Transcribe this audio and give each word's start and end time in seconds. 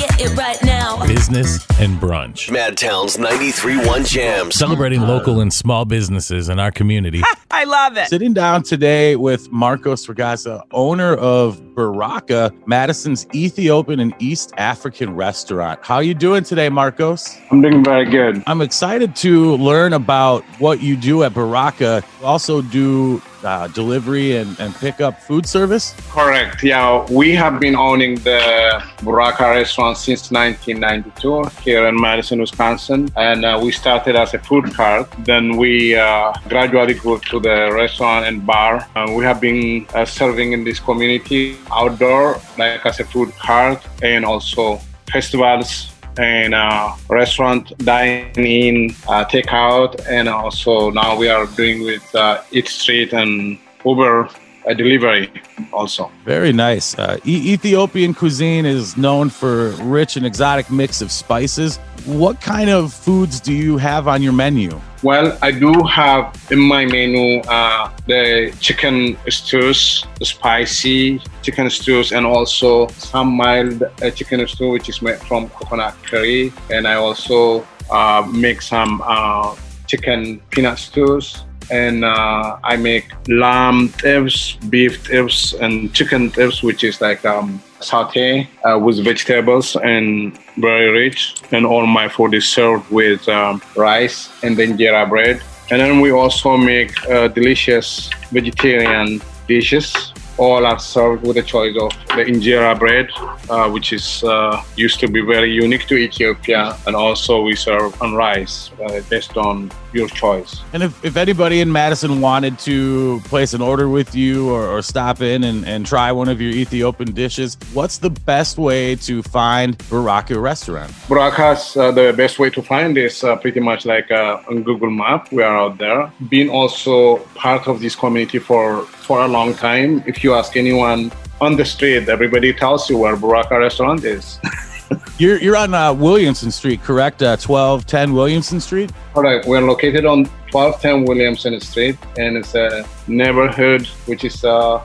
get 0.00 0.20
it 0.20 0.36
right 0.36 0.62
now. 0.62 1.06
Business 1.06 1.56
and 1.78 2.00
brunch. 2.00 2.48
Madtown's 2.48 3.18
93.1 3.18 4.08
Jams. 4.08 4.54
Celebrating 4.54 5.02
local 5.02 5.40
and 5.40 5.52
small 5.52 5.84
businesses 5.84 6.48
in 6.48 6.58
our 6.58 6.70
community. 6.70 7.22
I 7.52 7.64
love 7.64 7.96
it. 7.96 8.06
Sitting 8.06 8.32
down 8.32 8.62
today 8.62 9.16
with 9.16 9.50
Marcos 9.50 10.06
Ragazza, 10.06 10.62
owner 10.70 11.14
of 11.14 11.60
Buraka, 11.74 12.54
Madison's 12.66 13.26
Ethiopian 13.34 13.98
and 13.98 14.14
East 14.20 14.52
African 14.56 15.16
restaurant. 15.16 15.80
How 15.82 15.98
you 15.98 16.14
doing 16.14 16.44
today, 16.44 16.68
Marcos? 16.68 17.36
I'm 17.50 17.60
doing 17.60 17.82
very 17.82 18.04
good. 18.04 18.44
I'm 18.46 18.60
excited 18.60 19.16
to 19.16 19.56
learn 19.56 19.94
about 19.94 20.44
what 20.60 20.80
you 20.80 20.96
do 20.96 21.24
at 21.24 21.32
Buraka. 21.32 22.04
You 22.20 22.26
also 22.26 22.62
do 22.62 23.20
uh, 23.44 23.68
delivery 23.68 24.36
and, 24.36 24.58
and 24.60 24.74
pick 24.74 25.00
up 25.00 25.20
food 25.22 25.46
service. 25.46 25.94
Correct. 26.10 26.62
Yeah, 26.62 27.06
we 27.10 27.34
have 27.34 27.58
been 27.58 27.74
owning 27.74 28.16
the 28.16 28.82
Buraka 28.98 29.54
restaurant 29.54 29.96
since 29.96 30.30
1992 30.30 31.62
here 31.62 31.86
in 31.86 32.00
Madison, 32.00 32.40
Wisconsin. 32.40 33.10
And 33.16 33.44
uh, 33.44 33.58
we 33.62 33.72
started 33.72 34.16
as 34.16 34.34
a 34.34 34.38
food 34.38 34.72
cart. 34.74 35.10
Then 35.20 35.56
we 35.56 35.96
uh, 35.96 36.32
gradually 36.48 36.94
grew 36.94 37.18
to 37.18 37.39
the 37.42 37.70
restaurant 37.72 38.26
and 38.26 38.46
bar. 38.46 38.86
Uh, 38.94 39.12
we 39.16 39.24
have 39.24 39.40
been 39.40 39.86
uh, 39.94 40.04
serving 40.04 40.52
in 40.52 40.64
this 40.64 40.78
community 40.78 41.56
outdoor, 41.72 42.40
like 42.58 42.84
as 42.86 43.00
a 43.00 43.04
food 43.04 43.32
cart, 43.38 43.84
and 44.02 44.24
also 44.24 44.80
festivals 45.10 45.92
and 46.18 46.54
uh, 46.54 46.94
restaurant 47.08 47.76
dine-in, 47.78 48.90
uh, 49.08 49.24
takeout, 49.24 50.00
and 50.08 50.28
also 50.28 50.90
now 50.90 51.16
we 51.16 51.28
are 51.28 51.46
doing 51.46 51.82
with 51.82 52.14
uh, 52.14 52.42
EatStreet 52.52 53.12
and 53.12 53.58
Uber 53.84 54.28
uh, 54.68 54.74
delivery 54.74 55.30
also. 55.72 56.10
Very 56.24 56.52
nice. 56.52 56.98
Uh, 56.98 57.18
e- 57.24 57.52
Ethiopian 57.54 58.12
cuisine 58.12 58.66
is 58.66 58.96
known 58.96 59.30
for 59.30 59.70
rich 59.82 60.16
and 60.16 60.26
exotic 60.26 60.70
mix 60.70 61.00
of 61.00 61.10
spices. 61.10 61.78
What 62.04 62.40
kind 62.40 62.70
of 62.70 62.92
foods 62.92 63.40
do 63.40 63.52
you 63.52 63.78
have 63.78 64.08
on 64.08 64.22
your 64.22 64.32
menu? 64.32 64.80
Well, 65.02 65.38
I 65.40 65.50
do 65.50 65.72
have 65.84 66.36
in 66.50 66.58
my 66.58 66.84
menu 66.84 67.40
uh, 67.48 67.90
the 68.06 68.54
chicken 68.60 69.16
stews, 69.30 70.04
the 70.18 70.26
spicy 70.26 71.22
chicken 71.40 71.70
stews, 71.70 72.12
and 72.12 72.26
also 72.26 72.86
some 72.88 73.28
mild 73.28 73.82
uh, 73.82 74.10
chicken 74.10 74.46
stew, 74.46 74.70
which 74.70 74.90
is 74.90 75.00
made 75.00 75.18
from 75.20 75.48
coconut 75.50 75.96
curry. 76.02 76.52
And 76.68 76.86
I 76.86 76.96
also 76.96 77.66
uh, 77.90 78.28
make 78.30 78.60
some 78.60 79.02
uh, 79.02 79.56
chicken 79.86 80.38
peanut 80.50 80.78
stews. 80.78 81.44
And 81.70 82.04
uh, 82.04 82.58
I 82.64 82.76
make 82.76 83.12
lamb 83.28 83.90
tips, 83.98 84.54
beef 84.68 85.06
tips, 85.06 85.52
and 85.54 85.92
chicken 85.94 86.30
tips, 86.30 86.62
which 86.62 86.84
is 86.84 87.00
like 87.00 87.24
um, 87.24 87.62
saute 87.80 88.48
uh, 88.64 88.78
with 88.78 89.04
vegetables 89.04 89.76
and 89.76 90.38
very 90.58 90.90
rich. 90.90 91.36
And 91.52 91.64
all 91.64 91.86
my 91.86 92.08
food 92.08 92.34
is 92.34 92.48
served 92.48 92.90
with 92.90 93.28
um, 93.28 93.62
rice 93.76 94.30
and 94.42 94.56
then 94.56 94.76
injera 94.76 95.08
bread. 95.08 95.42
And 95.70 95.80
then 95.80 96.00
we 96.00 96.10
also 96.10 96.56
make 96.56 96.92
uh, 97.08 97.28
delicious 97.28 98.10
vegetarian 98.32 99.20
dishes. 99.46 100.12
All 100.40 100.64
are 100.64 100.78
served 100.78 101.26
with 101.26 101.36
a 101.36 101.42
choice 101.42 101.76
of 101.76 101.92
the 102.16 102.24
injera 102.24 102.72
bread, 102.78 103.08
uh, 103.50 103.68
which 103.68 103.92
is 103.92 104.24
uh, 104.24 104.62
used 104.74 104.98
to 105.00 105.06
be 105.06 105.20
very 105.20 105.52
unique 105.52 105.84
to 105.88 105.96
Ethiopia, 105.96 106.78
and 106.86 106.96
also 106.96 107.42
we 107.42 107.54
serve 107.54 108.00
on 108.00 108.14
rice 108.14 108.70
uh, 108.82 109.02
based 109.10 109.36
on 109.36 109.70
your 109.92 110.08
choice. 110.08 110.60
And 110.72 110.82
if, 110.82 111.04
if 111.04 111.16
anybody 111.16 111.60
in 111.60 111.70
Madison 111.70 112.22
wanted 112.22 112.58
to 112.60 113.20
place 113.24 113.52
an 113.52 113.60
order 113.60 113.90
with 113.90 114.14
you 114.14 114.48
or, 114.48 114.66
or 114.66 114.80
stop 114.80 115.20
in 115.20 115.44
and, 115.44 115.66
and 115.66 115.84
try 115.84 116.10
one 116.10 116.30
of 116.30 116.40
your 116.40 116.52
Ethiopian 116.52 117.12
dishes, 117.12 117.58
what's 117.74 117.98
the 117.98 118.10
best 118.10 118.56
way 118.56 118.96
to 118.96 119.22
find 119.22 119.76
Buraka 119.90 120.40
restaurant? 120.40 120.90
Buraka's 121.08 121.76
uh, 121.76 121.92
the 121.92 122.14
best 122.16 122.38
way 122.38 122.48
to 122.50 122.62
find 122.62 122.96
is 122.96 123.22
uh, 123.24 123.36
pretty 123.36 123.60
much 123.60 123.84
like 123.84 124.10
uh, 124.10 124.40
on 124.48 124.62
Google 124.62 124.90
Map. 124.90 125.30
We 125.32 125.42
are 125.42 125.56
out 125.56 125.76
there. 125.76 126.10
Being 126.30 126.48
also 126.48 127.18
part 127.34 127.68
of 127.68 127.80
this 127.80 127.94
community 127.94 128.38
for 128.38 128.86
for 129.10 129.22
a 129.22 129.26
long 129.26 129.52
time. 129.52 130.04
If 130.06 130.22
you 130.22 130.34
ask 130.34 130.56
anyone 130.56 131.10
on 131.40 131.56
the 131.56 131.64
street, 131.64 132.08
everybody 132.08 132.52
tells 132.52 132.88
you 132.88 132.96
where 132.96 133.16
Buraka 133.16 133.58
restaurant 133.58 134.04
is. 134.04 134.38
You're, 135.18 135.38
you're 135.38 135.56
on 135.56 135.74
uh, 135.74 135.92
Williamson 135.92 136.50
Street, 136.50 136.80
correct? 136.82 137.22
Uh, 137.22 137.36
1210 137.36 138.12
Williamson 138.12 138.60
Street? 138.60 138.90
All 139.14 139.22
right, 139.22 139.44
we're 139.46 139.60
located 139.60 140.04
on 140.04 140.26
1210 140.52 141.04
Williamson 141.04 141.60
Street, 141.60 141.96
and 142.18 142.36
it's 142.36 142.54
a 142.54 142.84
neighborhood 143.06 143.86
which 144.06 144.24
is 144.24 144.44
uh, 144.44 144.78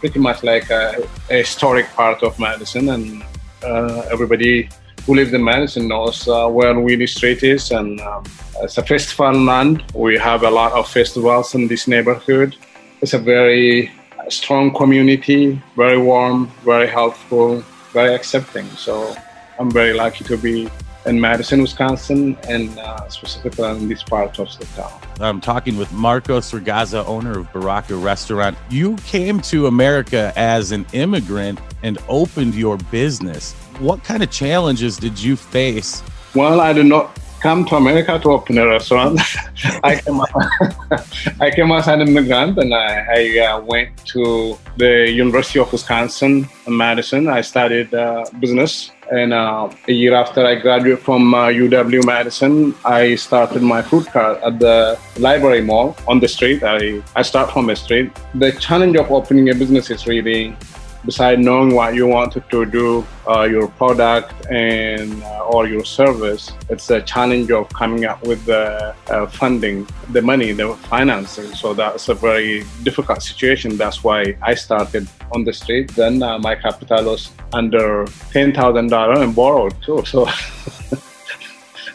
pretty 0.00 0.18
much 0.18 0.42
like 0.42 0.70
a, 0.70 1.06
a 1.30 1.38
historic 1.38 1.86
part 1.94 2.22
of 2.22 2.38
Madison, 2.38 2.88
and 2.88 3.24
uh, 3.62 4.02
everybody 4.10 4.68
who 5.04 5.14
lives 5.14 5.32
in 5.32 5.42
Madison 5.44 5.86
knows 5.88 6.26
uh, 6.26 6.48
where 6.48 6.78
Willie 6.78 7.06
Street 7.06 7.42
is, 7.42 7.70
and 7.70 8.00
um, 8.00 8.24
it's 8.62 8.78
a 8.78 8.84
festival 8.84 9.32
land. 9.32 9.84
We 9.94 10.16
have 10.18 10.42
a 10.42 10.50
lot 10.50 10.72
of 10.72 10.88
festivals 10.88 11.54
in 11.54 11.68
this 11.68 11.86
neighborhood. 11.86 12.56
It's 13.04 13.12
a 13.12 13.18
very 13.18 13.92
strong 14.30 14.72
community, 14.72 15.60
very 15.76 15.98
warm, 15.98 16.46
very 16.64 16.86
helpful, 16.86 17.62
very 17.92 18.14
accepting. 18.14 18.64
So 18.70 19.14
I'm 19.58 19.70
very 19.70 19.92
lucky 19.92 20.24
to 20.24 20.38
be 20.38 20.70
in 21.04 21.20
Madison, 21.20 21.60
Wisconsin, 21.60 22.38
and 22.48 22.78
uh, 22.78 23.06
specifically 23.10 23.68
in 23.68 23.90
this 23.90 24.02
part 24.02 24.38
of 24.38 24.48
the 24.58 24.64
town. 24.74 24.98
I'm 25.20 25.42
talking 25.42 25.76
with 25.76 25.92
Marcos 25.92 26.50
Ragazza, 26.50 27.04
owner 27.06 27.40
of 27.40 27.52
Buraka 27.52 28.02
Restaurant. 28.02 28.56
You 28.70 28.96
came 29.04 29.38
to 29.52 29.66
America 29.66 30.32
as 30.34 30.72
an 30.72 30.86
immigrant 30.94 31.60
and 31.82 31.98
opened 32.08 32.54
your 32.54 32.78
business. 32.90 33.52
What 33.80 34.02
kind 34.02 34.22
of 34.22 34.30
challenges 34.30 34.96
did 34.96 35.22
you 35.22 35.36
face? 35.36 36.02
Well, 36.34 36.58
I 36.58 36.72
did 36.72 36.86
not 36.86 37.18
come 37.44 37.62
to 37.62 37.76
America 37.76 38.18
to 38.18 38.28
open 38.30 38.56
a 38.56 38.66
restaurant. 38.66 39.20
I 39.90 40.00
came 40.02 40.20
I 41.46 41.50
came 41.54 41.70
as 41.72 41.86
an 41.88 42.00
immigrant, 42.00 42.56
and 42.62 42.72
I, 42.72 42.86
I 43.20 43.22
uh, 43.46 43.60
went 43.60 43.90
to 44.12 44.58
the 44.78 45.10
University 45.10 45.58
of 45.58 45.70
Wisconsin 45.70 46.48
in 46.66 46.76
Madison. 46.84 47.28
I 47.28 47.42
studied 47.42 47.92
uh, 47.92 48.24
business, 48.40 48.92
and 49.12 49.34
uh, 49.34 49.68
a 49.88 49.92
year 49.92 50.14
after 50.14 50.40
I 50.46 50.54
graduated 50.54 51.04
from 51.04 51.34
uh, 51.34 51.48
UW 51.48 52.02
Madison, 52.06 52.74
I 52.82 53.14
started 53.16 53.62
my 53.62 53.82
food 53.82 54.06
cart 54.06 54.40
at 54.42 54.58
the 54.58 54.98
library 55.18 55.60
mall 55.60 55.94
on 56.08 56.20
the 56.20 56.28
street. 56.36 56.62
I 56.62 57.02
I 57.14 57.22
start 57.30 57.52
from 57.52 57.66
the 57.66 57.76
street. 57.76 58.08
The 58.44 58.52
challenge 58.52 58.96
of 58.96 59.12
opening 59.18 59.50
a 59.50 59.54
business 59.54 59.90
is 59.90 60.06
really 60.06 60.56
besides 61.04 61.40
knowing 61.40 61.74
what 61.74 61.94
you 61.94 62.06
wanted 62.06 62.48
to 62.50 62.64
do, 62.64 63.06
uh, 63.28 63.42
your 63.42 63.68
product 63.68 64.32
and 64.50 65.22
uh, 65.22 65.44
or 65.46 65.66
your 65.66 65.84
service, 65.84 66.52
it's 66.68 66.90
a 66.90 67.00
challenge 67.02 67.50
of 67.50 67.68
coming 67.70 68.04
up 68.04 68.22
with 68.24 68.44
the 68.44 68.94
uh, 69.08 69.26
funding, 69.26 69.86
the 70.10 70.22
money, 70.22 70.52
the 70.52 70.74
financing. 70.88 71.54
So 71.54 71.74
that's 71.74 72.08
a 72.08 72.14
very 72.14 72.64
difficult 72.82 73.22
situation. 73.22 73.76
That's 73.76 74.02
why 74.04 74.36
I 74.42 74.54
started 74.54 75.08
on 75.32 75.44
the 75.44 75.52
street. 75.52 75.94
Then 75.94 76.22
uh, 76.22 76.38
my 76.38 76.54
capital 76.54 77.04
was 77.04 77.30
under 77.52 78.06
ten 78.32 78.52
thousand 78.52 78.88
dollars 78.88 79.20
and 79.20 79.34
borrowed 79.34 79.74
too. 79.82 80.04
So. 80.04 80.28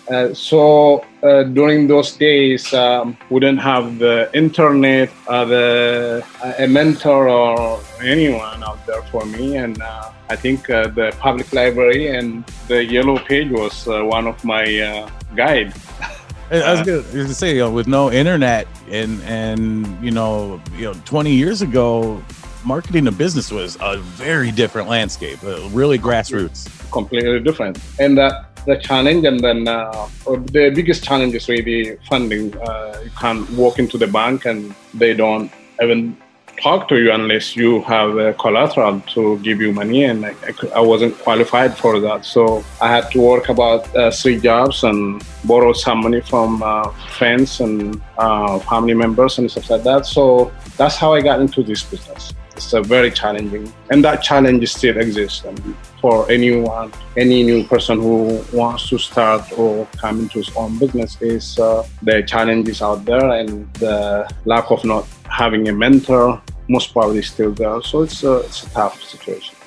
Uh, 0.09 0.33
so 0.33 1.05
uh, 1.21 1.43
during 1.43 1.87
those 1.87 2.13
days, 2.13 2.73
um, 2.73 3.15
we 3.29 3.39
didn't 3.39 3.59
have 3.59 3.99
the 3.99 4.29
internet, 4.33 5.11
uh, 5.27 5.45
the, 5.45 6.25
a 6.57 6.67
mentor 6.67 7.29
or 7.29 7.79
anyone 8.03 8.63
out 8.63 8.83
there 8.87 9.03
for 9.03 9.23
me. 9.25 9.57
And 9.57 9.79
uh, 9.81 10.11
I 10.29 10.35
think 10.35 10.69
uh, 10.69 10.87
the 10.87 11.15
public 11.19 11.53
library 11.53 12.07
and 12.07 12.43
the 12.67 12.83
yellow 12.83 13.19
page 13.19 13.51
was 13.51 13.85
one 13.85 14.25
of 14.25 14.43
my 14.43 15.07
guide. 15.35 15.73
I 16.51 16.73
was 16.73 16.81
going 16.81 17.27
to 17.27 17.33
say, 17.35 17.53
you 17.53 17.59
know, 17.59 17.71
with 17.71 17.87
no 17.87 18.11
internet 18.11 18.67
and 18.89 19.21
and 19.21 20.03
you 20.03 20.09
know, 20.09 20.59
you 20.75 20.85
know, 20.85 20.93
20 21.05 21.31
years 21.31 21.61
ago, 21.61 22.23
marketing 22.65 23.05
a 23.07 23.11
business 23.11 23.51
was 23.51 23.77
a 23.81 23.97
very 23.97 24.49
different 24.49 24.89
landscape, 24.89 25.37
really 25.43 25.99
grassroots. 25.99 26.67
Completely 26.91 27.39
different, 27.41 27.77
and 27.99 28.17
uh, 28.17 28.43
the 28.69 28.77
challenge 28.77 29.25
and 29.25 29.39
then 29.39 29.67
uh, 29.67 30.07
the 30.55 30.71
biggest 30.77 31.03
challenge 31.03 31.33
is 31.39 31.45
really 31.49 31.97
funding 32.09 32.45
uh, 32.67 32.93
you 33.03 33.11
can't 33.23 33.49
walk 33.61 33.79
into 33.83 33.97
the 33.97 34.09
bank 34.19 34.45
and 34.45 34.59
they 34.93 35.13
don't 35.13 35.51
even 35.81 36.15
talk 36.61 36.87
to 36.89 36.95
you 37.01 37.11
unless 37.11 37.55
you 37.55 37.81
have 37.83 38.17
a 38.17 38.33
collateral 38.33 38.99
to 39.13 39.39
give 39.39 39.61
you 39.61 39.71
money 39.71 40.03
and 40.03 40.25
I, 40.25 40.33
I 40.75 40.81
wasn't 40.81 41.17
qualified 41.19 41.77
for 41.77 41.99
that. 42.01 42.25
So 42.25 42.63
i 42.81 42.87
had 42.95 43.09
to 43.11 43.19
work 43.21 43.47
about 43.49 43.81
uh, 43.95 44.11
three 44.11 44.39
jobs 44.39 44.83
and 44.83 45.23
borrow 45.45 45.71
some 45.73 45.99
money 46.01 46.21
from 46.21 46.61
uh, 46.61 46.89
friends 47.17 47.61
and 47.61 48.01
uh, 48.17 48.59
family 48.59 48.93
members 48.93 49.37
and 49.37 49.49
stuff 49.49 49.69
like 49.69 49.83
that. 49.83 50.05
So 50.05 50.51
that's 50.77 50.95
how 50.95 51.13
i 51.13 51.21
got 51.21 51.39
into 51.39 51.63
this 51.63 51.83
business 51.83 52.33
it's 52.59 52.73
a 52.73 52.81
very 52.81 53.09
challenging 53.09 53.71
and 53.89 54.03
that 54.03 54.21
challenge 54.21 54.67
still 54.69 54.97
exists 54.97 55.45
and 55.45 55.57
for 56.01 56.29
anyone 56.29 56.91
any 57.15 57.41
new 57.43 57.63
person 57.63 57.97
who 58.05 58.43
wants 58.51 58.89
to 58.89 58.97
start 58.97 59.43
or 59.57 59.87
come 59.97 60.19
into 60.19 60.39
his 60.39 60.51
own 60.57 60.77
business. 60.77 61.11
Is 61.21 61.57
uh, 61.57 61.87
the 62.01 62.21
challenges 62.23 62.81
out 62.81 63.05
there 63.05 63.27
and 63.39 63.51
the 63.75 64.29
lack 64.45 64.71
of 64.71 64.83
not 64.83 65.07
having 65.41 65.69
a 65.69 65.73
mentor 65.73 66.41
most 66.67 66.93
probably 66.93 67.21
still 67.21 67.51
there. 67.51 67.81
So 67.81 68.03
it's 68.03 68.23
a, 68.23 68.33
it's 68.47 68.63
a 68.63 68.69
tough 68.71 69.01
situation 69.03 69.58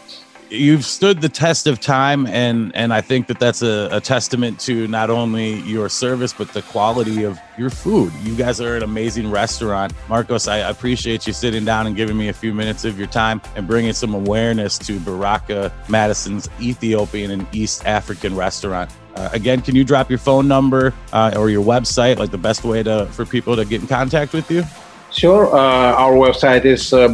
you've 0.52 0.84
stood 0.84 1.20
the 1.20 1.28
test 1.28 1.66
of 1.66 1.81
time, 1.81 2.26
and 2.26 2.75
and 2.76 2.93
I 2.93 3.00
think 3.00 3.26
that 3.28 3.38
that's 3.38 3.62
a, 3.62 3.88
a 3.90 4.00
testament 4.00 4.60
to 4.60 4.87
not 4.87 5.10
only 5.10 5.60
your 5.60 5.88
service 5.88 6.32
but 6.32 6.52
the 6.52 6.62
quality 6.62 7.25
of 7.25 7.38
your 7.58 7.70
food. 7.70 8.12
You 8.22 8.37
guys 8.37 8.60
are 8.60 8.76
an 8.76 8.82
amazing 8.82 9.31
restaurant, 9.31 9.93
Marcos. 10.08 10.49
I 10.49 10.58
appreciate 10.58 11.26
you 11.26 11.32
sitting 11.32 11.64
down 11.64 11.87
and 11.87 11.96
giving 11.96 12.16
me 12.16 12.28
a 12.28 12.32
few 12.32 12.52
minutes 12.54 12.84
of 12.84 12.99
your 12.99 13.08
time 13.08 13.40
and 13.56 13.66
bringing 13.66 13.93
some 13.93 14.14
awareness 14.14 14.78
to 14.78 14.99
Buraka 14.99 15.72
Madison's 15.88 16.49
Ethiopian 16.60 17.31
and 17.31 17.46
East 17.52 17.87
African 17.87 18.37
restaurant. 18.37 18.90
Uh, 19.16 19.28
again, 19.32 19.60
can 19.60 19.75
you 19.75 19.84
drop 19.84 20.08
your 20.08 20.19
phone 20.19 20.48
number 20.48 20.94
uh, 21.12 21.34
or 21.37 21.50
your 21.50 21.64
website, 21.64 22.19
like 22.19 22.31
the 22.31 22.38
best 22.38 22.64
way 22.64 22.82
to 22.82 23.06
for 23.12 23.25
people 23.25 23.56
to 23.56 23.64
get 23.64 23.81
in 23.81 23.87
contact 23.87 24.32
with 24.32 24.50
you? 24.50 24.62
Sure. 25.10 25.55
Uh, 25.55 25.93
our 25.93 26.14
website 26.14 26.64
is 26.64 26.93
uh, 26.94 27.08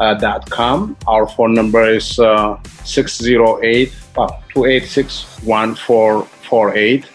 barakamadison.com. 0.00 0.96
Our 1.06 1.26
phone 1.28 1.54
number 1.54 1.88
is 1.88 2.18
uh, 2.18 2.58
608 2.84 3.92
uh, 4.16 4.26
286 4.52 5.42
1448. 5.42 7.06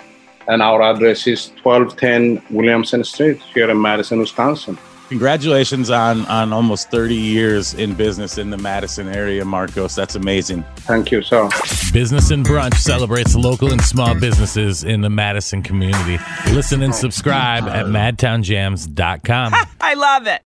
And 0.48 0.62
our 0.62 0.82
address 0.82 1.26
is 1.26 1.52
1210 1.64 2.56
Williamson 2.56 3.04
Street 3.04 3.42
here 3.54 3.70
in 3.70 3.82
Madison, 3.82 4.20
Wisconsin. 4.20 4.78
Congratulations 5.10 5.92
on 5.92 6.26
on 6.26 6.52
almost 6.52 6.90
30 6.90 7.14
years 7.14 7.76
in 7.76 7.94
business 7.94 8.40
in 8.40 8.50
the 8.50 8.58
Madison 8.58 9.08
area, 9.08 9.46
Marcos. 9.46 9.94
That's 9.94 10.16
amazing. 10.16 10.64
Thank 10.78 11.12
you, 11.12 11.22
sir. 11.22 11.48
Business 11.94 12.32
and 12.32 12.44
Brunch 12.44 12.76
celebrates 12.76 13.36
local 13.36 13.72
and 13.72 13.82
small 13.82 14.20
businesses 14.20 14.84
in 14.84 15.02
the 15.02 15.10
Madison 15.12 15.62
community. 15.62 16.18
Listen 16.54 16.82
and 16.82 16.94
subscribe 16.94 17.66
at 17.66 17.86
madtownjams.com. 17.86 19.54
I 19.82 19.94
love 19.94 20.26
it. 20.26 20.42